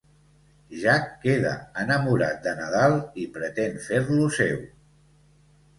[0.83, 1.51] Jack queda
[1.83, 4.63] enamorat de Nadal i pretén fer-lo seu.